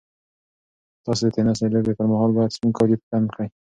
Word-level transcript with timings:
تاسو 1.05 1.21
د 1.25 1.29
تېنس 1.35 1.57
د 1.61 1.65
لوبې 1.73 1.93
پر 1.97 2.05
مهال 2.11 2.31
باید 2.37 2.55
سپین 2.55 2.71
کالي 2.77 2.95
په 2.99 3.05
تن 3.11 3.23
کړئ. 3.33 3.47